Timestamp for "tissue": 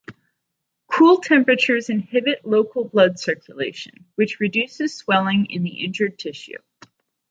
6.17-6.57